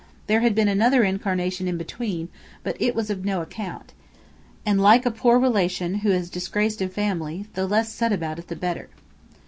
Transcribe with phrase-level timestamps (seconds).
[0.25, 2.29] There had been another incarnation in between,
[2.63, 3.93] but it was of no account,
[4.65, 8.47] and, like a poor relation who has disgraced a family, the less said about it
[8.47, 8.89] the better.